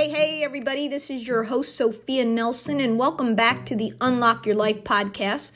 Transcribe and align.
Hey, 0.00 0.08
hey, 0.08 0.42
everybody, 0.42 0.88
this 0.88 1.10
is 1.10 1.28
your 1.28 1.42
host, 1.42 1.76
Sophia 1.76 2.24
Nelson, 2.24 2.80
and 2.80 2.98
welcome 2.98 3.34
back 3.34 3.66
to 3.66 3.76
the 3.76 3.92
Unlock 4.00 4.46
Your 4.46 4.54
Life 4.54 4.82
podcast. 4.82 5.52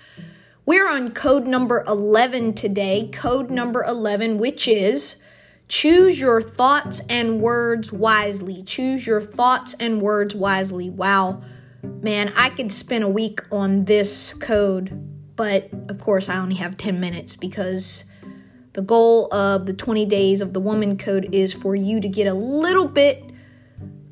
We're 0.66 0.86
on 0.86 1.12
code 1.12 1.46
number 1.46 1.82
11 1.88 2.52
today, 2.52 3.08
code 3.10 3.50
number 3.50 3.82
11, 3.82 4.36
which 4.36 4.68
is 4.68 5.22
choose 5.66 6.20
your 6.20 6.42
thoughts 6.42 7.00
and 7.08 7.40
words 7.40 7.90
wisely. 7.90 8.62
Choose 8.62 9.06
your 9.06 9.22
thoughts 9.22 9.74
and 9.80 10.02
words 10.02 10.34
wisely. 10.34 10.90
Wow, 10.90 11.40
man, 11.82 12.30
I 12.36 12.50
could 12.50 12.70
spend 12.70 13.02
a 13.02 13.08
week 13.08 13.40
on 13.50 13.86
this 13.86 14.34
code, 14.34 15.36
but 15.36 15.70
of 15.88 15.98
course, 15.98 16.28
I 16.28 16.36
only 16.36 16.56
have 16.56 16.76
10 16.76 17.00
minutes 17.00 17.34
because 17.34 18.04
the 18.74 18.82
goal 18.82 19.32
of 19.32 19.64
the 19.64 19.72
20 19.72 20.04
days 20.04 20.42
of 20.42 20.52
the 20.52 20.60
woman 20.60 20.98
code 20.98 21.30
is 21.32 21.54
for 21.54 21.74
you 21.74 21.98
to 21.98 22.10
get 22.10 22.26
a 22.26 22.34
little 22.34 22.86
bit 22.86 23.23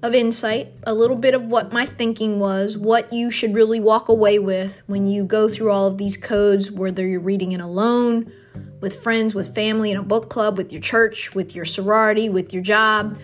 of 0.02 0.15
insight, 0.15 0.69
a 0.84 0.92
little 0.92 1.16
bit 1.16 1.34
of 1.34 1.45
what 1.45 1.73
my 1.73 1.87
thinking 1.87 2.41
was, 2.41 2.77
what 2.77 3.12
you 3.12 3.30
should 3.30 3.55
really 3.55 3.79
walk 3.79 4.09
away 4.09 4.38
with 4.38 4.83
when 4.87 5.06
you 5.06 5.24
go 5.24 5.48
through 5.48 5.70
all 5.70 5.87
of 5.87 5.97
these 5.97 6.16
codes, 6.16 6.70
whether 6.73 7.06
you're 7.06 7.20
reading 7.20 7.52
it 7.52 7.60
alone, 7.60 8.33
with 8.80 9.01
friends, 9.01 9.33
with 9.33 9.55
family, 9.55 9.93
in 9.93 9.96
a 9.96 10.02
book 10.02 10.29
club, 10.29 10.59
with 10.59 10.73
your 10.73 10.83
church, 10.83 11.34
with 11.34 11.55
your 11.55 11.65
sorority, 11.65 12.29
with 12.29 12.52
your 12.52 12.62
job, 12.62 13.16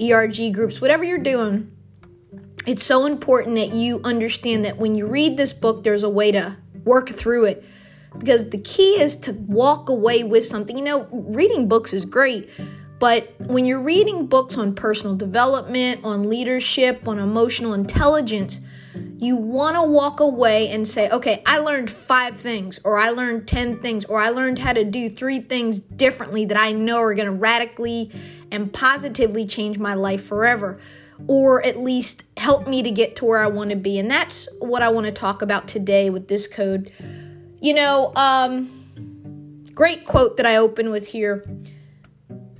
ERG 0.00 0.52
groups, 0.52 0.80
whatever 0.80 1.04
you're 1.04 1.18
doing. 1.18 1.70
It's 2.66 2.82
so 2.82 3.06
important 3.06 3.54
that 3.56 3.72
you 3.72 4.00
understand 4.02 4.64
that 4.64 4.78
when 4.78 4.96
you 4.96 5.06
read 5.06 5.36
this 5.36 5.52
book, 5.52 5.84
there's 5.84 6.02
a 6.02 6.10
way 6.10 6.32
to 6.32 6.56
work 6.84 7.08
through 7.08 7.44
it. 7.44 7.64
Because 8.18 8.50
the 8.50 8.58
key 8.58 9.00
is 9.00 9.14
to 9.16 9.32
walk 9.32 9.88
away 9.88 10.24
with 10.24 10.44
something. 10.44 10.76
You 10.76 10.84
know, 10.84 11.08
reading 11.12 11.68
books 11.68 11.92
is 11.92 12.04
great, 12.04 12.50
but 12.98 13.34
when 13.38 13.66
you're 13.66 13.82
reading 13.82 14.26
books 14.26 14.56
on 14.56 14.74
personal 14.74 15.16
development, 15.16 16.00
on 16.04 16.30
leadership, 16.30 17.06
on 17.06 17.18
emotional 17.18 17.74
intelligence, 17.74 18.60
you 19.18 19.36
want 19.36 19.76
to 19.76 19.82
walk 19.82 20.20
away 20.20 20.70
and 20.70 20.88
say, 20.88 21.10
okay, 21.10 21.42
I 21.44 21.58
learned 21.58 21.90
five 21.90 22.38
things, 22.38 22.80
or 22.84 22.98
I 22.98 23.10
learned 23.10 23.46
10 23.46 23.80
things, 23.80 24.04
or 24.06 24.18
I 24.18 24.30
learned 24.30 24.58
how 24.58 24.72
to 24.72 24.84
do 24.84 25.10
three 25.10 25.40
things 25.40 25.78
differently 25.78 26.46
that 26.46 26.56
I 26.56 26.72
know 26.72 26.98
are 27.00 27.14
going 27.14 27.26
to 27.26 27.32
radically 27.32 28.10
and 28.50 28.72
positively 28.72 29.46
change 29.46 29.78
my 29.78 29.92
life 29.92 30.24
forever, 30.24 30.78
or 31.26 31.64
at 31.64 31.78
least 31.78 32.24
help 32.38 32.66
me 32.66 32.82
to 32.82 32.90
get 32.90 33.16
to 33.16 33.26
where 33.26 33.40
I 33.40 33.46
want 33.48 33.70
to 33.70 33.76
be. 33.76 33.98
And 33.98 34.10
that's 34.10 34.48
what 34.58 34.82
I 34.82 34.88
want 34.88 35.06
to 35.06 35.12
talk 35.12 35.42
about 35.42 35.68
today 35.68 36.08
with 36.08 36.28
this 36.28 36.46
code. 36.46 36.92
You 37.60 37.74
know, 37.74 38.12
um, 38.16 38.70
great 39.74 40.06
quote 40.06 40.38
that 40.38 40.46
I 40.46 40.56
open 40.56 40.90
with 40.90 41.08
here 41.08 41.44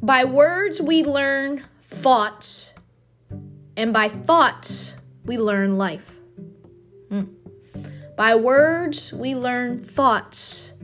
by 0.07 0.25
words, 0.25 0.81
we 0.81 1.03
learn 1.03 1.65
thoughts, 1.83 2.73
and 3.77 3.93
by 3.93 4.09
thoughts, 4.09 4.95
we 5.25 5.37
learn 5.37 5.77
life. 5.77 6.15
Hmm. 7.09 7.25
By 8.17 8.37
words, 8.37 9.13
we 9.13 9.35
learn 9.35 9.79
thoughts, 9.79 10.75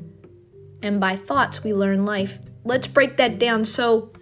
and 0.82 1.00
by 1.00 1.14
thoughts, 1.14 1.62
we 1.62 1.72
learn 1.72 2.04
life. 2.04 2.40
Let's 2.64 2.88
break 2.88 3.16
that 3.18 3.38
down. 3.38 3.64
So, 3.64 4.12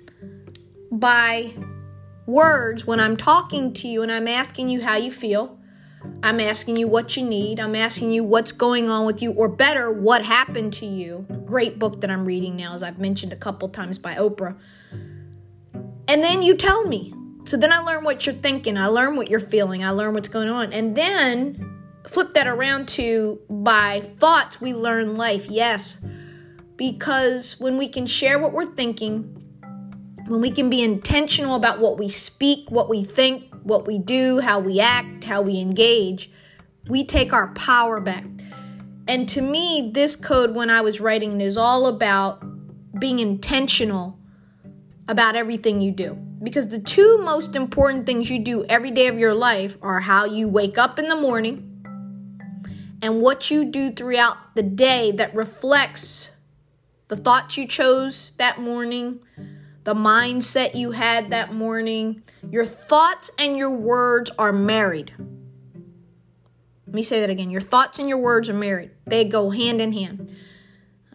by 0.92 1.54
words, 2.26 2.86
when 2.86 3.00
I'm 3.00 3.16
talking 3.16 3.72
to 3.72 3.88
you 3.88 4.02
and 4.02 4.12
I'm 4.12 4.28
asking 4.28 4.68
you 4.68 4.82
how 4.82 4.96
you 4.96 5.10
feel, 5.10 5.59
I'm 6.22 6.38
asking 6.38 6.76
you 6.76 6.86
what 6.86 7.16
you 7.16 7.24
need. 7.24 7.58
I'm 7.58 7.74
asking 7.74 8.12
you 8.12 8.24
what's 8.24 8.52
going 8.52 8.90
on 8.90 9.06
with 9.06 9.22
you, 9.22 9.32
or 9.32 9.48
better, 9.48 9.90
what 9.90 10.22
happened 10.22 10.72
to 10.74 10.86
you. 10.86 11.26
Great 11.46 11.78
book 11.78 12.02
that 12.02 12.10
I'm 12.10 12.26
reading 12.26 12.56
now, 12.56 12.74
as 12.74 12.82
I've 12.82 12.98
mentioned 12.98 13.32
a 13.32 13.36
couple 13.36 13.68
times 13.70 13.98
by 13.98 14.14
Oprah. 14.16 14.58
And 16.06 16.22
then 16.22 16.42
you 16.42 16.56
tell 16.56 16.84
me. 16.84 17.14
So 17.44 17.56
then 17.56 17.72
I 17.72 17.78
learn 17.78 18.04
what 18.04 18.26
you're 18.26 18.34
thinking. 18.34 18.76
I 18.76 18.86
learn 18.86 19.16
what 19.16 19.30
you're 19.30 19.40
feeling. 19.40 19.82
I 19.82 19.90
learn 19.90 20.12
what's 20.12 20.28
going 20.28 20.50
on. 20.50 20.72
And 20.72 20.94
then 20.94 21.80
flip 22.06 22.34
that 22.34 22.46
around 22.46 22.88
to 22.88 23.40
by 23.48 24.00
thoughts, 24.00 24.60
we 24.60 24.74
learn 24.74 25.16
life. 25.16 25.46
Yes. 25.46 26.04
Because 26.76 27.58
when 27.58 27.78
we 27.78 27.88
can 27.88 28.06
share 28.06 28.38
what 28.38 28.52
we're 28.52 28.74
thinking, 28.74 29.36
when 30.26 30.40
we 30.40 30.50
can 30.50 30.68
be 30.68 30.82
intentional 30.82 31.54
about 31.54 31.80
what 31.80 31.98
we 31.98 32.08
speak, 32.08 32.70
what 32.70 32.88
we 32.88 33.04
think, 33.04 33.49
what 33.70 33.86
we 33.86 33.98
do, 33.98 34.40
how 34.40 34.58
we 34.58 34.80
act, 34.80 35.24
how 35.24 35.40
we 35.40 35.60
engage, 35.60 36.30
we 36.88 37.04
take 37.04 37.32
our 37.32 37.54
power 37.54 38.00
back. 38.00 38.24
And 39.06 39.28
to 39.30 39.40
me, 39.40 39.90
this 39.94 40.16
code, 40.16 40.54
when 40.54 40.68
I 40.68 40.80
was 40.80 41.00
writing, 41.00 41.40
is 41.40 41.56
all 41.56 41.86
about 41.86 42.44
being 42.98 43.20
intentional 43.20 44.18
about 45.08 45.36
everything 45.36 45.80
you 45.80 45.92
do. 45.92 46.14
Because 46.42 46.68
the 46.68 46.78
two 46.78 47.18
most 47.18 47.54
important 47.54 48.06
things 48.06 48.30
you 48.30 48.38
do 48.38 48.64
every 48.64 48.90
day 48.90 49.06
of 49.06 49.18
your 49.18 49.34
life 49.34 49.78
are 49.82 50.00
how 50.00 50.24
you 50.24 50.48
wake 50.48 50.76
up 50.76 50.98
in 50.98 51.08
the 51.08 51.16
morning 51.16 51.66
and 53.02 53.20
what 53.20 53.50
you 53.50 53.64
do 53.64 53.90
throughout 53.90 54.36
the 54.54 54.62
day 54.62 55.10
that 55.12 55.34
reflects 55.34 56.30
the 57.08 57.16
thoughts 57.16 57.56
you 57.56 57.66
chose 57.66 58.32
that 58.32 58.60
morning, 58.60 59.20
the 59.84 59.94
mindset 59.94 60.74
you 60.74 60.92
had 60.92 61.30
that 61.30 61.52
morning. 61.52 62.22
Your 62.50 62.64
thoughts 62.64 63.30
and 63.38 63.56
your 63.56 63.74
words 63.74 64.30
are 64.38 64.52
married. 64.52 65.12
Let 66.86 66.94
me 66.94 67.02
say 67.02 67.20
that 67.20 67.30
again. 67.30 67.50
Your 67.50 67.60
thoughts 67.60 67.98
and 67.98 68.08
your 68.08 68.18
words 68.18 68.48
are 68.48 68.54
married, 68.54 68.90
they 69.06 69.24
go 69.24 69.50
hand 69.50 69.80
in 69.80 69.92
hand. 69.92 70.34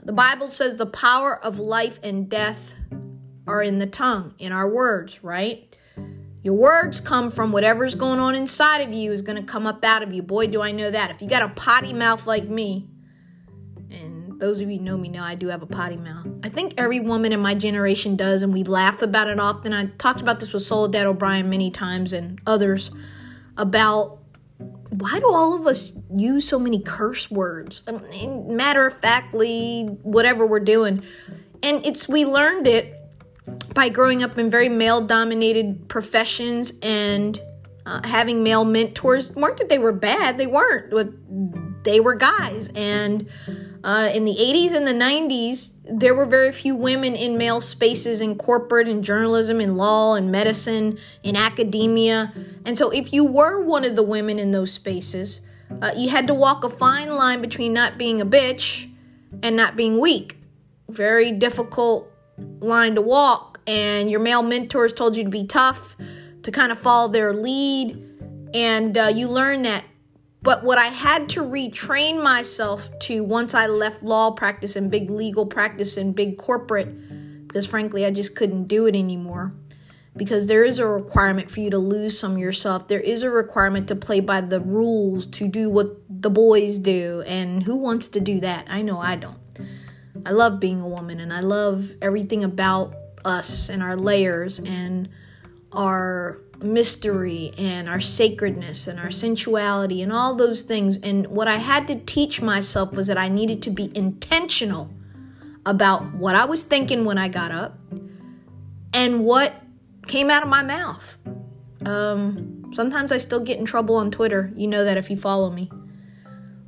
The 0.03 0.13
Bible 0.13 0.49
says 0.49 0.77
the 0.77 0.85
power 0.85 1.43
of 1.43 1.57
life 1.57 1.99
and 2.03 2.29
death 2.29 2.75
are 3.47 3.61
in 3.61 3.79
the 3.79 3.87
tongue, 3.87 4.35
in 4.37 4.51
our 4.51 4.69
words, 4.69 5.23
right? 5.23 5.75
Your 6.43 6.53
words 6.53 7.01
come 7.01 7.31
from 7.31 7.51
whatever's 7.51 7.95
going 7.95 8.19
on 8.19 8.35
inside 8.35 8.81
of 8.81 8.93
you 8.93 9.11
is 9.11 9.23
going 9.23 9.43
to 9.43 9.51
come 9.51 9.65
up 9.65 9.83
out 9.83 10.03
of 10.03 10.13
you. 10.13 10.21
Boy, 10.21 10.45
do 10.45 10.61
I 10.61 10.71
know 10.71 10.91
that. 10.91 11.09
If 11.09 11.23
you 11.23 11.27
got 11.27 11.41
a 11.41 11.49
potty 11.49 11.91
mouth 11.91 12.27
like 12.27 12.47
me, 12.47 12.87
those 14.37 14.61
of 14.61 14.69
you 14.69 14.79
know 14.79 14.97
me 14.97 15.09
know 15.09 15.23
I 15.23 15.35
do 15.35 15.47
have 15.47 15.61
a 15.61 15.65
potty 15.67 15.97
mouth. 15.97 16.27
I 16.43 16.49
think 16.49 16.73
every 16.77 16.99
woman 16.99 17.31
in 17.31 17.39
my 17.39 17.55
generation 17.55 18.15
does, 18.15 18.43
and 18.43 18.53
we 18.53 18.63
laugh 18.63 19.01
about 19.01 19.27
it 19.27 19.39
often. 19.39 19.73
I 19.73 19.87
talked 19.97 20.21
about 20.21 20.39
this 20.39 20.53
with 20.53 20.63
Soledad 20.63 21.05
O'Brien 21.05 21.49
many 21.49 21.71
times 21.71 22.13
and 22.13 22.39
others 22.45 22.91
about 23.57 24.19
why 24.89 25.19
do 25.19 25.29
all 25.29 25.55
of 25.55 25.67
us 25.67 25.93
use 26.13 26.47
so 26.47 26.59
many 26.59 26.79
curse 26.79 27.29
words? 27.29 27.83
Mean, 28.11 28.55
matter 28.55 28.85
of 28.85 28.99
factly, 28.99 29.85
whatever 30.03 30.45
we're 30.45 30.59
doing. 30.59 31.03
And 31.63 31.85
it's 31.85 32.07
we 32.07 32.25
learned 32.25 32.67
it 32.67 32.95
by 33.73 33.89
growing 33.89 34.23
up 34.23 34.37
in 34.37 34.49
very 34.49 34.69
male 34.69 35.05
dominated 35.05 35.87
professions 35.87 36.79
and 36.81 37.39
uh, 37.85 38.01
having 38.03 38.43
male 38.43 38.65
mentors 38.65 39.31
weren't 39.35 39.57
that 39.57 39.69
they 39.69 39.77
were 39.77 39.91
bad 39.91 40.37
they 40.39 40.47
weren't 40.47 40.91
they 41.83 41.99
were 41.99 42.15
guys 42.15 42.69
and 42.75 43.29
uh, 43.85 44.09
in 44.13 44.25
the 44.25 44.35
80s 44.35 44.73
and 44.73 44.85
the 44.85 44.91
90s 44.91 45.75
there 45.85 46.13
were 46.13 46.25
very 46.25 46.51
few 46.51 46.75
women 46.75 47.15
in 47.15 47.37
male 47.37 47.61
spaces 47.61 48.19
in 48.19 48.35
corporate 48.35 48.89
and 48.89 49.03
journalism 49.03 49.61
in 49.61 49.77
law 49.77 50.15
and 50.15 50.31
medicine 50.31 50.97
in 51.23 51.37
academia 51.37 52.33
and 52.65 52.77
so 52.77 52.89
if 52.89 53.13
you 53.13 53.23
were 53.23 53.63
one 53.63 53.85
of 53.85 53.95
the 53.95 54.03
women 54.03 54.39
in 54.39 54.51
those 54.51 54.73
spaces 54.73 55.41
uh, 55.81 55.91
you 55.95 56.09
had 56.09 56.27
to 56.27 56.33
walk 56.33 56.63
a 56.63 56.69
fine 56.69 57.09
line 57.09 57.41
between 57.41 57.71
not 57.71 57.97
being 57.97 58.19
a 58.19 58.25
bitch 58.25 58.91
and 59.41 59.55
not 59.55 59.77
being 59.77 60.01
weak 60.01 60.37
very 60.89 61.31
difficult 61.31 62.11
line 62.59 62.95
to 62.95 63.01
walk, 63.01 63.59
and 63.67 64.09
your 64.09 64.19
male 64.19 64.43
mentors 64.43 64.93
told 64.93 65.17
you 65.17 65.23
to 65.23 65.29
be 65.29 65.45
tough, 65.45 65.95
to 66.43 66.51
kind 66.51 66.71
of 66.71 66.77
follow 66.77 67.07
their 67.07 67.33
lead, 67.33 68.01
and 68.53 68.97
uh, 68.97 69.11
you 69.13 69.27
learn 69.27 69.63
that. 69.63 69.83
But 70.45 70.63
what 70.63 70.77
I 70.77 70.89
had 70.89 71.27
to 71.29 71.41
retrain 71.41 72.21
myself 72.21 72.87
to 72.99 73.23
once 73.23 73.55
I 73.55 73.65
left 73.65 74.03
law 74.03 74.29
practice 74.29 74.75
and 74.75 74.91
big 74.91 75.09
legal 75.09 75.47
practice 75.47 75.97
and 75.97 76.13
big 76.13 76.37
corporate, 76.37 77.47
because 77.47 77.65
frankly, 77.65 78.05
I 78.05 78.11
just 78.11 78.35
couldn't 78.35 78.67
do 78.67 78.85
it 78.85 78.95
anymore. 78.95 79.53
Because 80.15 80.45
there 80.45 80.63
is 80.63 80.77
a 80.77 80.85
requirement 80.85 81.49
for 81.49 81.61
you 81.61 81.71
to 81.71 81.79
lose 81.79 82.17
some 82.17 82.37
yourself. 82.37 82.87
There 82.87 83.01
is 83.01 83.23
a 83.23 83.29
requirement 83.31 83.87
to 83.87 83.95
play 83.95 84.19
by 84.19 84.41
the 84.41 84.61
rules, 84.61 85.25
to 85.27 85.47
do 85.47 85.67
what 85.69 85.97
the 86.07 86.29
boys 86.29 86.77
do. 86.77 87.23
And 87.25 87.63
who 87.63 87.75
wants 87.75 88.07
to 88.09 88.19
do 88.19 88.39
that? 88.41 88.67
I 88.69 88.83
know 88.83 88.99
I 88.99 89.15
don't. 89.15 89.39
I 90.25 90.29
love 90.29 90.59
being 90.59 90.79
a 90.79 90.87
woman 90.87 91.19
and 91.19 91.33
I 91.33 91.39
love 91.39 91.89
everything 92.03 92.43
about 92.43 92.95
us 93.25 93.67
and 93.69 93.81
our 93.81 93.97
layers 93.97 94.59
and 94.59 95.09
our 95.73 96.39
mystery 96.61 97.51
and 97.57 97.89
our 97.89 98.01
sacredness 98.01 98.87
and 98.87 98.99
our 98.99 99.11
sensuality 99.11 100.01
and 100.01 100.11
all 100.11 100.35
those 100.35 100.61
things. 100.61 100.97
And 100.97 101.27
what 101.27 101.47
I 101.47 101.57
had 101.57 101.87
to 101.89 101.95
teach 101.95 102.41
myself 102.41 102.93
was 102.93 103.07
that 103.07 103.17
I 103.17 103.29
needed 103.29 103.61
to 103.63 103.69
be 103.69 103.91
intentional 103.95 104.89
about 105.65 106.13
what 106.13 106.35
I 106.35 106.45
was 106.45 106.63
thinking 106.63 107.05
when 107.05 107.17
I 107.17 107.27
got 107.27 107.51
up 107.51 107.77
and 108.93 109.25
what 109.25 109.53
came 110.07 110.29
out 110.29 110.43
of 110.43 110.49
my 110.49 110.63
mouth. 110.63 111.17
Um, 111.85 112.71
sometimes 112.73 113.11
I 113.11 113.17
still 113.17 113.39
get 113.39 113.59
in 113.59 113.65
trouble 113.65 113.95
on 113.95 114.11
Twitter. 114.11 114.51
You 114.55 114.67
know 114.67 114.83
that 114.85 114.97
if 114.97 115.09
you 115.09 115.17
follow 115.17 115.49
me. 115.49 115.69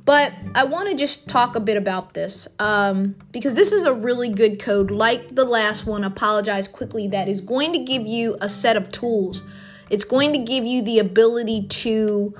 But 0.04 0.32
I 0.54 0.64
want 0.64 0.88
to 0.88 0.94
just 0.94 1.28
talk 1.28 1.54
a 1.54 1.60
bit 1.60 1.76
about 1.76 2.14
this 2.14 2.48
um, 2.58 3.14
because 3.30 3.54
this 3.54 3.72
is 3.72 3.84
a 3.84 3.92
really 3.92 4.30
good 4.30 4.58
code, 4.58 4.90
like 4.90 5.34
the 5.34 5.44
last 5.44 5.84
one, 5.84 6.02
Apologize 6.02 6.66
Quickly, 6.66 7.08
that 7.08 7.28
is 7.28 7.42
going 7.42 7.74
to 7.74 7.78
give 7.78 8.06
you 8.06 8.38
a 8.40 8.48
set 8.48 8.74
of 8.74 8.90
tools. 8.90 9.42
It's 9.90 10.04
going 10.04 10.32
to 10.32 10.38
give 10.38 10.64
you 10.64 10.82
the 10.82 10.98
ability 10.98 11.66
to 11.68 12.34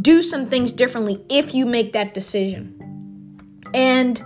do 0.00 0.22
some 0.22 0.46
things 0.46 0.72
differently 0.72 1.24
if 1.28 1.54
you 1.54 1.66
make 1.66 1.92
that 1.92 2.14
decision. 2.14 2.78
And 3.74 4.22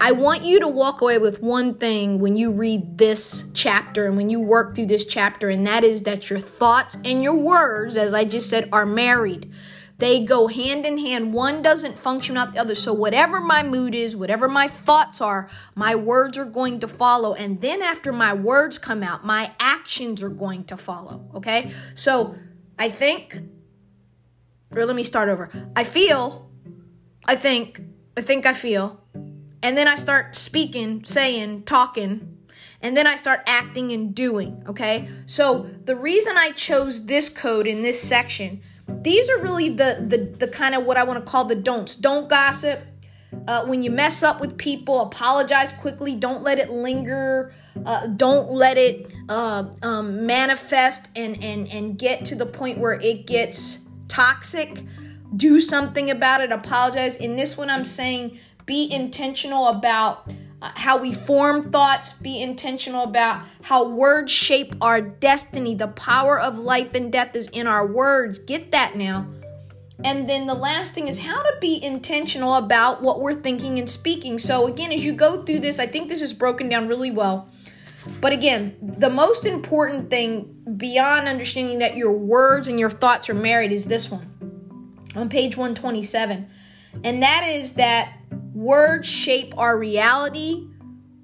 I 0.00 0.12
want 0.12 0.42
you 0.42 0.60
to 0.60 0.68
walk 0.68 1.00
away 1.00 1.18
with 1.18 1.40
one 1.40 1.74
thing 1.74 2.18
when 2.18 2.36
you 2.36 2.52
read 2.52 2.98
this 2.98 3.44
chapter 3.54 4.06
and 4.06 4.16
when 4.16 4.28
you 4.28 4.40
work 4.40 4.74
through 4.74 4.86
this 4.86 5.06
chapter, 5.06 5.48
and 5.48 5.66
that 5.66 5.84
is 5.84 6.02
that 6.02 6.28
your 6.30 6.40
thoughts 6.40 6.96
and 7.04 7.22
your 7.22 7.36
words, 7.36 7.96
as 7.96 8.12
I 8.12 8.24
just 8.24 8.50
said, 8.50 8.68
are 8.72 8.86
married. 8.86 9.50
They 9.98 10.24
go 10.24 10.48
hand 10.48 10.84
in 10.84 10.98
hand. 10.98 11.32
One 11.32 11.62
doesn't 11.62 11.98
function 11.98 12.34
without 12.34 12.52
the 12.52 12.60
other. 12.60 12.74
So, 12.74 12.92
whatever 12.92 13.40
my 13.40 13.62
mood 13.62 13.94
is, 13.94 14.16
whatever 14.16 14.48
my 14.48 14.66
thoughts 14.66 15.20
are, 15.20 15.48
my 15.74 15.94
words 15.94 16.36
are 16.36 16.44
going 16.44 16.80
to 16.80 16.88
follow. 16.88 17.34
And 17.34 17.60
then, 17.60 17.80
after 17.80 18.12
my 18.12 18.34
words 18.34 18.76
come 18.78 19.02
out, 19.02 19.24
my 19.24 19.52
actions 19.60 20.22
are 20.22 20.28
going 20.28 20.64
to 20.64 20.76
follow. 20.76 21.30
Okay? 21.34 21.70
So, 21.94 22.34
I 22.78 22.88
think, 22.88 23.38
or 24.74 24.84
let 24.84 24.96
me 24.96 25.04
start 25.04 25.28
over. 25.28 25.50
I 25.76 25.84
feel, 25.84 26.50
I 27.26 27.36
think, 27.36 27.80
I 28.16 28.20
think 28.20 28.46
I 28.46 28.52
feel. 28.52 29.00
And 29.62 29.78
then 29.78 29.88
I 29.88 29.94
start 29.94 30.36
speaking, 30.36 31.04
saying, 31.04 31.62
talking, 31.62 32.34
and 32.84 32.94
then 32.94 33.06
I 33.06 33.16
start 33.16 33.40
acting 33.46 33.92
and 33.92 34.14
doing, 34.14 34.62
okay? 34.68 35.08
So 35.24 35.70
the 35.84 35.96
reason 35.96 36.36
I 36.36 36.50
chose 36.50 37.06
this 37.06 37.30
code 37.30 37.66
in 37.66 37.80
this 37.80 38.02
section, 38.02 38.60
these 38.88 39.30
are 39.30 39.40
really 39.40 39.70
the 39.70 40.04
the, 40.06 40.46
the 40.46 40.48
kind 40.48 40.74
of 40.74 40.84
what 40.84 40.96
I 40.96 41.04
want 41.04 41.24
to 41.24 41.30
call 41.30 41.44
the 41.44 41.54
don'ts. 41.54 41.96
Don't 41.96 42.28
gossip. 42.28 42.80
Uh, 43.46 43.66
when 43.66 43.82
you 43.82 43.90
mess 43.90 44.22
up 44.22 44.40
with 44.40 44.56
people, 44.58 45.02
apologize 45.02 45.72
quickly. 45.72 46.14
Don't 46.14 46.42
let 46.42 46.58
it 46.58 46.70
linger. 46.70 47.52
Uh, 47.84 48.06
don't 48.06 48.50
let 48.50 48.78
it 48.78 49.12
uh, 49.28 49.64
um, 49.82 50.24
manifest 50.24 51.08
and, 51.16 51.42
and, 51.42 51.68
and 51.72 51.98
get 51.98 52.24
to 52.26 52.34
the 52.36 52.46
point 52.46 52.78
where 52.78 52.92
it 53.00 53.26
gets 53.26 53.88
toxic. 54.08 54.82
Do 55.36 55.60
something 55.60 56.10
about 56.10 56.40
it. 56.40 56.52
Apologize. 56.52 57.16
In 57.16 57.36
this 57.36 57.58
one, 57.58 57.68
I'm 57.68 57.84
saying 57.84 58.38
be 58.66 58.90
intentional 58.90 59.68
about 59.68 60.32
Uh, 60.64 60.70
how 60.76 60.96
we 60.96 61.12
form 61.12 61.70
thoughts, 61.70 62.14
be 62.14 62.40
intentional 62.40 63.04
about 63.04 63.42
how 63.60 63.86
words 63.86 64.32
shape 64.32 64.74
our 64.80 64.98
destiny. 64.98 65.74
The 65.74 65.88
power 65.88 66.40
of 66.40 66.58
life 66.58 66.94
and 66.94 67.12
death 67.12 67.36
is 67.36 67.48
in 67.48 67.66
our 67.66 67.86
words. 67.86 68.38
Get 68.38 68.72
that 68.72 68.96
now. 68.96 69.26
And 70.02 70.26
then 70.26 70.46
the 70.46 70.54
last 70.54 70.94
thing 70.94 71.06
is 71.06 71.18
how 71.18 71.42
to 71.42 71.52
be 71.60 71.84
intentional 71.84 72.54
about 72.54 73.02
what 73.02 73.20
we're 73.20 73.34
thinking 73.34 73.78
and 73.78 73.90
speaking. 73.90 74.38
So, 74.38 74.66
again, 74.66 74.90
as 74.90 75.04
you 75.04 75.12
go 75.12 75.42
through 75.42 75.58
this, 75.58 75.78
I 75.78 75.84
think 75.84 76.08
this 76.08 76.22
is 76.22 76.32
broken 76.32 76.70
down 76.70 76.88
really 76.88 77.10
well. 77.10 77.50
But 78.22 78.32
again, 78.32 78.74
the 78.80 79.10
most 79.10 79.44
important 79.44 80.08
thing 80.08 80.62
beyond 80.78 81.28
understanding 81.28 81.80
that 81.80 81.94
your 81.94 82.12
words 82.12 82.68
and 82.68 82.80
your 82.80 82.88
thoughts 82.88 83.28
are 83.28 83.34
married 83.34 83.70
is 83.70 83.84
this 83.84 84.10
one 84.10 84.30
on 85.14 85.28
page 85.28 85.58
127. 85.58 86.48
And 87.02 87.22
that 87.22 87.46
is 87.48 87.74
that 87.74 88.14
Words 88.54 89.08
shape 89.08 89.52
our 89.58 89.76
reality, 89.76 90.68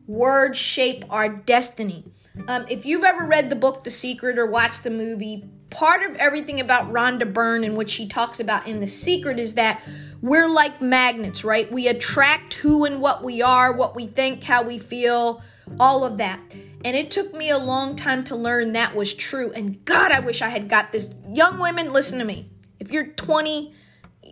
words 0.08 0.58
shape 0.58 1.04
our 1.10 1.28
destiny. 1.28 2.04
Um, 2.48 2.66
if 2.68 2.84
you've 2.84 3.04
ever 3.04 3.24
read 3.24 3.50
the 3.50 3.56
book 3.56 3.84
The 3.84 3.90
Secret 3.90 4.36
or 4.36 4.46
watched 4.46 4.82
the 4.82 4.90
movie, 4.90 5.48
part 5.70 6.02
of 6.02 6.16
everything 6.16 6.58
about 6.58 6.92
Rhonda 6.92 7.32
Byrne 7.32 7.62
and 7.62 7.76
what 7.76 7.88
she 7.88 8.08
talks 8.08 8.40
about 8.40 8.66
in 8.66 8.80
The 8.80 8.88
Secret 8.88 9.38
is 9.38 9.54
that 9.54 9.80
we're 10.20 10.48
like 10.48 10.82
magnets, 10.82 11.44
right? 11.44 11.70
We 11.70 11.86
attract 11.86 12.54
who 12.54 12.84
and 12.84 13.00
what 13.00 13.22
we 13.22 13.40
are, 13.42 13.72
what 13.72 13.94
we 13.94 14.08
think, 14.08 14.42
how 14.42 14.64
we 14.64 14.80
feel, 14.80 15.40
all 15.78 16.04
of 16.04 16.18
that. 16.18 16.40
And 16.84 16.96
it 16.96 17.12
took 17.12 17.32
me 17.32 17.50
a 17.50 17.58
long 17.58 17.94
time 17.94 18.24
to 18.24 18.34
learn 18.34 18.72
that 18.72 18.96
was 18.96 19.14
true. 19.14 19.52
And 19.52 19.84
God, 19.84 20.10
I 20.10 20.18
wish 20.18 20.42
I 20.42 20.48
had 20.48 20.68
got 20.68 20.90
this. 20.90 21.14
Young 21.28 21.60
women, 21.60 21.92
listen 21.92 22.18
to 22.18 22.24
me. 22.24 22.50
If 22.80 22.90
you're 22.90 23.06
20, 23.06 23.74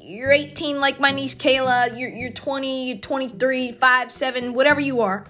you're 0.08 0.32
18 0.32 0.80
like 0.80 0.98
my 0.98 1.10
niece 1.10 1.34
Kayla, 1.34 1.98
you're, 1.98 2.08
you're 2.08 2.32
20, 2.32 2.88
you're 2.88 2.98
23, 2.98 3.72
5, 3.72 4.10
7, 4.10 4.54
whatever 4.54 4.80
you 4.80 5.02
are. 5.02 5.26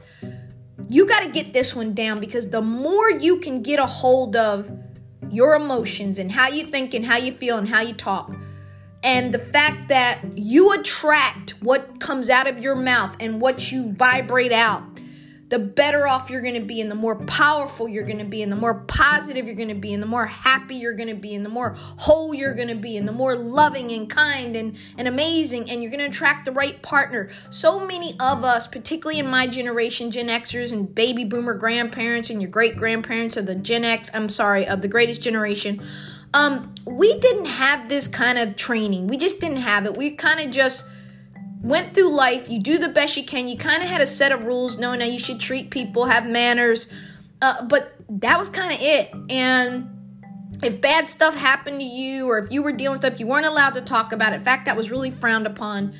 You 0.88 1.06
got 1.06 1.24
to 1.24 1.30
get 1.30 1.52
this 1.52 1.74
one 1.74 1.94
down 1.94 2.20
because 2.20 2.50
the 2.50 2.62
more 2.62 3.10
you 3.10 3.40
can 3.40 3.62
get 3.62 3.80
a 3.80 3.86
hold 3.86 4.36
of 4.36 4.70
your 5.30 5.56
emotions 5.56 6.18
and 6.18 6.30
how 6.30 6.48
you 6.48 6.64
think 6.64 6.94
and 6.94 7.04
how 7.04 7.16
you 7.16 7.32
feel 7.32 7.58
and 7.58 7.68
how 7.68 7.80
you 7.80 7.92
talk, 7.92 8.32
and 9.02 9.34
the 9.34 9.38
fact 9.38 9.88
that 9.88 10.20
you 10.36 10.72
attract 10.72 11.50
what 11.60 12.00
comes 12.00 12.30
out 12.30 12.46
of 12.46 12.60
your 12.60 12.76
mouth 12.76 13.16
and 13.20 13.40
what 13.40 13.70
you 13.70 13.92
vibrate 13.92 14.52
out 14.52 14.82
the 15.48 15.58
better 15.58 16.06
off 16.06 16.28
you're 16.28 16.42
going 16.42 16.54
to 16.54 16.60
be 16.60 16.80
and 16.80 16.90
the 16.90 16.94
more 16.94 17.16
powerful 17.24 17.88
you're 17.88 18.04
going 18.04 18.18
to 18.18 18.24
be 18.24 18.42
and 18.42 18.52
the 18.52 18.56
more 18.56 18.74
positive 18.84 19.46
you're 19.46 19.54
going 19.54 19.68
to 19.68 19.74
be 19.74 19.94
and 19.94 20.02
the 20.02 20.06
more 20.06 20.26
happy 20.26 20.74
you're 20.74 20.94
going 20.94 21.08
to 21.08 21.14
be 21.14 21.34
and 21.34 21.44
the 21.44 21.50
more 21.50 21.74
whole 21.78 22.34
you're 22.34 22.54
going 22.54 22.68
to 22.68 22.74
be 22.74 22.96
and 22.96 23.08
the 23.08 23.12
more 23.12 23.34
loving 23.34 23.90
and 23.92 24.10
kind 24.10 24.56
and, 24.56 24.76
and 24.98 25.08
amazing 25.08 25.70
and 25.70 25.82
you're 25.82 25.90
going 25.90 26.00
to 26.00 26.06
attract 26.06 26.44
the 26.44 26.52
right 26.52 26.82
partner. 26.82 27.30
So 27.50 27.84
many 27.86 28.12
of 28.20 28.44
us, 28.44 28.66
particularly 28.66 29.18
in 29.18 29.26
my 29.26 29.46
generation, 29.46 30.10
Gen 30.10 30.28
Xers 30.28 30.70
and 30.70 30.94
baby 30.94 31.24
boomer 31.24 31.54
grandparents 31.54 32.28
and 32.28 32.42
your 32.42 32.50
great 32.50 32.76
grandparents 32.76 33.36
of 33.36 33.46
the 33.46 33.54
Gen 33.54 33.84
X, 33.84 34.10
I'm 34.12 34.28
sorry, 34.28 34.66
of 34.66 34.82
the 34.82 34.88
greatest 34.88 35.22
generation, 35.22 35.80
um, 36.34 36.74
we 36.84 37.18
didn't 37.20 37.46
have 37.46 37.88
this 37.88 38.06
kind 38.06 38.36
of 38.36 38.54
training. 38.56 39.06
We 39.06 39.16
just 39.16 39.40
didn't 39.40 39.58
have 39.58 39.86
it. 39.86 39.96
We 39.96 40.10
kind 40.10 40.40
of 40.40 40.50
just 40.50 40.90
went 41.60 41.94
through 41.94 42.14
life, 42.14 42.48
you 42.48 42.60
do 42.60 42.78
the 42.78 42.88
best 42.88 43.16
you 43.16 43.24
can. 43.24 43.48
You 43.48 43.56
kind 43.56 43.82
of 43.82 43.88
had 43.88 44.00
a 44.00 44.06
set 44.06 44.32
of 44.32 44.44
rules, 44.44 44.78
knowing 44.78 45.00
that 45.00 45.10
you 45.10 45.18
should 45.18 45.40
treat 45.40 45.70
people, 45.70 46.06
have 46.06 46.26
manners, 46.26 46.92
uh, 47.42 47.64
but 47.64 47.94
that 48.08 48.38
was 48.38 48.50
kind 48.50 48.72
of 48.72 48.78
it. 48.80 49.14
And 49.30 49.90
if 50.62 50.80
bad 50.80 51.08
stuff 51.08 51.34
happened 51.34 51.80
to 51.80 51.86
you, 51.86 52.28
or 52.28 52.38
if 52.38 52.52
you 52.52 52.62
were 52.62 52.72
dealing 52.72 52.98
with 52.98 53.02
stuff, 53.02 53.20
you 53.20 53.26
weren't 53.26 53.46
allowed 53.46 53.74
to 53.74 53.80
talk 53.80 54.12
about 54.12 54.32
it. 54.32 54.36
In 54.36 54.44
fact, 54.44 54.66
that 54.66 54.76
was 54.76 54.90
really 54.90 55.10
frowned 55.10 55.46
upon. 55.46 55.94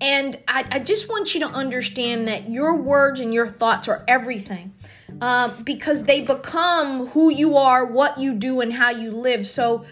And 0.00 0.38
I, 0.46 0.64
I 0.70 0.78
just 0.80 1.08
want 1.08 1.34
you 1.34 1.40
to 1.40 1.46
understand 1.46 2.28
that 2.28 2.50
your 2.50 2.76
words 2.76 3.18
and 3.18 3.32
your 3.32 3.46
thoughts 3.46 3.88
are 3.88 4.04
everything. 4.06 4.74
Uh, 5.20 5.50
because 5.62 6.04
they 6.04 6.20
become 6.20 7.06
who 7.08 7.32
you 7.32 7.56
are, 7.56 7.86
what 7.86 8.18
you 8.18 8.34
do, 8.34 8.60
and 8.60 8.74
how 8.74 8.90
you 8.90 9.10
live. 9.10 9.46
So, 9.46 9.86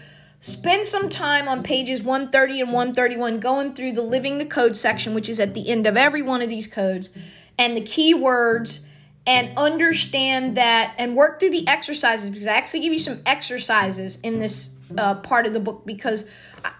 Spend 0.45 0.85
some 0.85 1.09
time 1.09 1.47
on 1.47 1.63
pages 1.63 2.03
130 2.03 2.61
and 2.61 2.71
131 2.71 3.39
going 3.39 3.73
through 3.73 3.93
the 3.93 4.03
Living 4.03 4.37
the 4.37 4.45
Code 4.45 4.77
section, 4.77 5.15
which 5.15 5.27
is 5.27 5.39
at 5.39 5.55
the 5.55 5.67
end 5.67 5.87
of 5.87 5.97
every 5.97 6.21
one 6.21 6.43
of 6.43 6.49
these 6.49 6.67
codes, 6.67 7.09
and 7.57 7.75
the 7.75 7.81
keywords, 7.81 8.85
and 9.25 9.57
understand 9.57 10.55
that 10.55 10.93
and 10.99 11.15
work 11.15 11.39
through 11.39 11.49
the 11.49 11.67
exercises 11.67 12.29
because 12.29 12.45
I 12.45 12.53
actually 12.53 12.81
give 12.81 12.93
you 12.93 12.99
some 12.99 13.23
exercises 13.25 14.21
in 14.21 14.37
this 14.37 14.75
uh, 14.95 15.15
part 15.15 15.47
of 15.47 15.53
the 15.53 15.59
book 15.59 15.83
because 15.83 16.29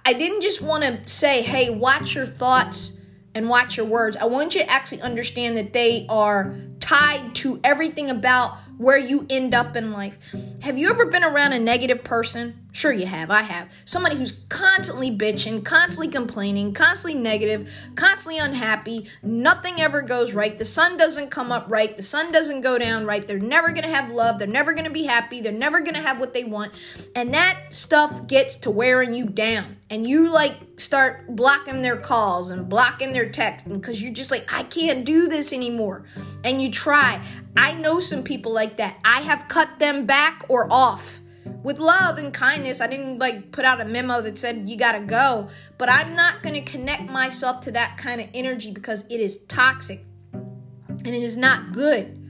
I 0.05 0.13
didn't 0.13 0.41
just 0.41 0.61
want 0.61 0.83
to 0.83 1.09
say, 1.11 1.41
hey, 1.41 1.71
watch 1.71 2.13
your 2.13 2.27
thoughts 2.27 3.01
and 3.33 3.49
watch 3.49 3.77
your 3.77 3.87
words. 3.87 4.15
I 4.15 4.25
want 4.25 4.53
you 4.53 4.61
to 4.61 4.69
actually 4.69 5.01
understand 5.01 5.57
that 5.57 5.73
they 5.73 6.05
are 6.07 6.55
tied 6.79 7.33
to 7.37 7.59
everything 7.63 8.11
about 8.11 8.59
where 8.77 8.97
you 8.97 9.25
end 9.29 9.53
up 9.53 9.75
in 9.75 9.91
life. 9.91 10.17
Have 10.61 10.77
you 10.77 10.89
ever 10.89 11.05
been 11.05 11.23
around 11.23 11.53
a 11.53 11.59
negative 11.59 12.03
person? 12.03 12.65
Sure, 12.71 12.91
you 12.91 13.05
have. 13.05 13.31
I 13.31 13.43
have. 13.43 13.71
Somebody 13.85 14.17
who's 14.17 14.43
constantly 14.49 15.09
bitching, 15.09 15.63
constantly 15.63 16.09
complaining, 16.09 16.73
constantly 16.73 17.19
negative, 17.19 17.71
constantly 17.95 18.37
unhappy. 18.37 19.07
Nothing 19.23 19.79
ever 19.79 20.01
goes 20.01 20.33
right. 20.33 20.57
The 20.57 20.65
sun 20.65 20.97
doesn't 20.97 21.31
come 21.31 21.53
up 21.53 21.71
right. 21.71 21.95
The 21.95 22.03
sun 22.03 22.33
doesn't 22.33 22.61
go 22.61 22.77
down 22.77 23.05
right. 23.05 23.25
They're 23.25 23.39
never 23.39 23.69
going 23.69 23.83
to 23.83 23.95
have 23.95 24.09
love. 24.09 24.39
They're 24.39 24.47
never 24.47 24.73
going 24.73 24.87
to 24.87 24.91
be 24.91 25.05
happy. 25.05 25.39
They're 25.39 25.53
never 25.53 25.79
going 25.79 25.95
to 25.95 26.01
have 26.01 26.19
what 26.19 26.33
they 26.33 26.43
want. 26.43 26.73
And 27.15 27.33
that 27.33 27.67
stuff 27.69 28.27
gets 28.27 28.57
to 28.57 28.71
wearing 28.71 29.13
you 29.13 29.27
down. 29.27 29.77
And 29.89 30.05
you 30.05 30.29
like 30.29 30.64
start 30.77 31.35
blocking 31.35 31.81
their 31.81 31.97
calls 31.97 32.51
and 32.51 32.67
blocking 32.67 33.13
their 33.13 33.29
texts 33.29 33.67
because 33.67 34.01
you're 34.01 34.13
just 34.13 34.31
like, 34.31 34.45
I 34.53 34.63
can't 34.63 35.05
do 35.05 35.27
this 35.27 35.53
anymore. 35.53 36.05
And 36.43 36.61
you 36.61 36.71
try. 36.71 37.23
I 37.55 37.73
know 37.73 37.99
some 37.99 38.23
people 38.23 38.51
like 38.51 38.77
that. 38.77 38.97
I 39.03 39.21
have 39.21 39.47
cut 39.47 39.79
them 39.79 40.05
back 40.05 40.45
or 40.49 40.71
off 40.71 41.21
with 41.63 41.79
love 41.79 42.17
and 42.17 42.33
kindness. 42.33 42.81
I 42.81 42.87
didn't 42.87 43.17
like 43.17 43.51
put 43.51 43.65
out 43.65 43.81
a 43.81 43.85
memo 43.85 44.21
that 44.21 44.37
said 44.37 44.69
you 44.69 44.77
gotta 44.77 44.99
go, 44.99 45.47
but 45.77 45.89
I'm 45.89 46.15
not 46.15 46.43
gonna 46.43 46.61
connect 46.61 47.09
myself 47.09 47.61
to 47.61 47.71
that 47.71 47.97
kind 47.97 48.21
of 48.21 48.27
energy 48.33 48.71
because 48.71 49.03
it 49.09 49.19
is 49.19 49.43
toxic 49.45 50.03
and 50.33 51.07
it 51.07 51.23
is 51.23 51.37
not 51.37 51.71
good. 51.71 52.24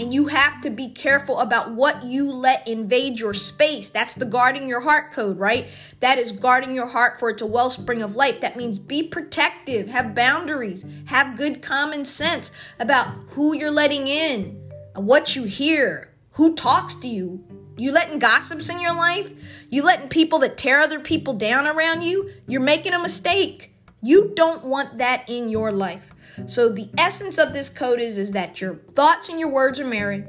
And 0.00 0.14
you 0.14 0.28
have 0.28 0.62
to 0.62 0.70
be 0.70 0.88
careful 0.88 1.40
about 1.40 1.72
what 1.72 2.04
you 2.04 2.32
let 2.32 2.66
invade 2.66 3.20
your 3.20 3.34
space. 3.34 3.90
That's 3.90 4.14
the 4.14 4.24
guarding 4.24 4.66
your 4.66 4.80
heart 4.80 5.12
code, 5.12 5.38
right? 5.38 5.68
That 6.00 6.16
is 6.16 6.32
guarding 6.32 6.74
your 6.74 6.86
heart 6.86 7.20
for 7.20 7.28
it's 7.28 7.42
a 7.42 7.46
wellspring 7.46 8.00
of 8.00 8.16
life. 8.16 8.40
That 8.40 8.56
means 8.56 8.78
be 8.78 9.02
protective, 9.02 9.90
have 9.90 10.14
boundaries, 10.14 10.86
have 11.08 11.36
good 11.36 11.60
common 11.60 12.06
sense 12.06 12.50
about 12.78 13.14
who 13.32 13.54
you're 13.54 13.70
letting 13.70 14.08
in, 14.08 14.70
what 14.94 15.36
you 15.36 15.42
hear, 15.42 16.08
who 16.36 16.54
talks 16.54 16.94
to 16.94 17.06
you. 17.06 17.44
You 17.76 17.92
letting 17.92 18.20
gossips 18.20 18.70
in 18.70 18.80
your 18.80 18.94
life? 18.94 19.30
You 19.68 19.84
letting 19.84 20.08
people 20.08 20.38
that 20.38 20.56
tear 20.56 20.80
other 20.80 21.00
people 21.00 21.34
down 21.34 21.66
around 21.66 22.04
you? 22.04 22.30
You're 22.48 22.62
making 22.62 22.94
a 22.94 22.98
mistake. 22.98 23.74
You 24.02 24.32
don't 24.34 24.64
want 24.64 24.96
that 24.96 25.28
in 25.28 25.50
your 25.50 25.72
life. 25.72 26.10
So 26.46 26.68
the 26.68 26.88
essence 26.96 27.38
of 27.38 27.52
this 27.52 27.68
code 27.68 28.00
is, 28.00 28.18
is 28.18 28.32
that 28.32 28.60
your 28.60 28.76
thoughts 28.94 29.28
and 29.28 29.38
your 29.38 29.50
words 29.50 29.80
are 29.80 29.86
married, 29.86 30.26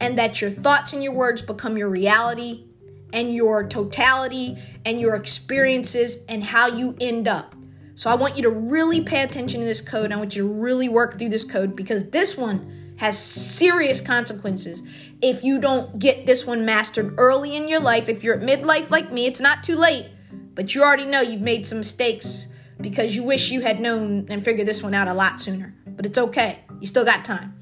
and 0.00 0.16
that 0.18 0.40
your 0.40 0.50
thoughts 0.50 0.92
and 0.92 1.02
your 1.02 1.12
words 1.12 1.42
become 1.42 1.76
your 1.76 1.88
reality, 1.88 2.64
and 3.12 3.34
your 3.34 3.66
totality 3.66 4.56
and 4.84 5.00
your 5.00 5.14
experiences 5.14 6.18
and 6.28 6.44
how 6.44 6.68
you 6.68 6.96
end 7.00 7.28
up. 7.28 7.54
So 7.94 8.08
I 8.10 8.14
want 8.14 8.36
you 8.36 8.42
to 8.44 8.50
really 8.50 9.04
pay 9.04 9.22
attention 9.22 9.60
to 9.60 9.66
this 9.66 9.80
code. 9.80 10.12
I 10.12 10.16
want 10.16 10.34
you 10.36 10.42
to 10.42 10.48
really 10.48 10.88
work 10.88 11.18
through 11.18 11.28
this 11.28 11.44
code 11.44 11.76
because 11.76 12.10
this 12.10 12.38
one 12.38 12.94
has 12.98 13.18
serious 13.18 14.00
consequences 14.00 14.82
if 15.22 15.42
you 15.42 15.60
don't 15.60 15.98
get 15.98 16.26
this 16.26 16.46
one 16.46 16.64
mastered 16.64 17.14
early 17.18 17.56
in 17.56 17.68
your 17.68 17.80
life. 17.80 18.08
If 18.08 18.22
you're 18.24 18.36
at 18.36 18.42
midlife 18.42 18.90
like 18.90 19.12
me, 19.12 19.26
it's 19.26 19.40
not 19.40 19.62
too 19.62 19.76
late, 19.76 20.06
but 20.54 20.74
you 20.74 20.82
already 20.82 21.06
know 21.06 21.20
you've 21.20 21.40
made 21.40 21.66
some 21.66 21.78
mistakes 21.78 22.46
because 22.80 23.14
you 23.14 23.22
wish 23.22 23.50
you 23.50 23.60
had 23.60 23.80
known 23.80 24.26
and 24.28 24.44
figured 24.44 24.66
this 24.66 24.82
one 24.82 24.94
out 24.94 25.08
a 25.08 25.14
lot 25.14 25.40
sooner. 25.40 25.74
But 25.86 26.06
it's 26.06 26.18
okay, 26.18 26.60
you 26.80 26.86
still 26.86 27.04
got 27.04 27.24
time. 27.24 27.60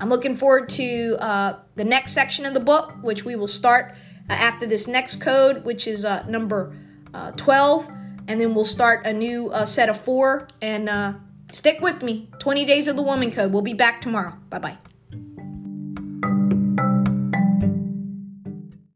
I'm 0.00 0.08
looking 0.08 0.36
forward 0.36 0.68
to 0.70 1.16
uh, 1.20 1.58
the 1.76 1.84
next 1.84 2.12
section 2.12 2.44
of 2.44 2.54
the 2.54 2.60
book, 2.60 2.94
which 3.02 3.24
we 3.24 3.36
will 3.36 3.48
start 3.48 3.94
uh, 4.28 4.32
after 4.32 4.66
this 4.66 4.86
next 4.86 5.20
code, 5.22 5.64
which 5.64 5.86
is 5.86 6.04
uh, 6.04 6.26
number 6.28 6.76
uh, 7.14 7.32
12. 7.32 7.88
And 8.28 8.40
then 8.40 8.54
we'll 8.54 8.64
start 8.64 9.06
a 9.06 9.12
new 9.12 9.50
uh, 9.50 9.64
set 9.64 9.88
of 9.88 9.98
four. 9.98 10.48
And 10.60 10.88
uh, 10.88 11.14
stick 11.52 11.80
with 11.80 12.02
me 12.02 12.28
20 12.40 12.64
Days 12.64 12.88
of 12.88 12.96
the 12.96 13.02
Woman 13.02 13.30
Code. 13.30 13.52
We'll 13.52 13.62
be 13.62 13.74
back 13.74 14.00
tomorrow. 14.00 14.34
Bye 14.50 14.58
bye. 14.58 14.78